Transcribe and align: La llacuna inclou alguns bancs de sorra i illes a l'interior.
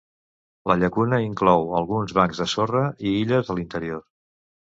La 0.69 0.77
llacuna 0.83 1.19
inclou 1.25 1.67
alguns 1.81 2.15
bancs 2.21 2.41
de 2.45 2.49
sorra 2.55 2.83
i 3.11 3.13
illes 3.19 3.53
a 3.55 3.59
l'interior. 3.61 4.03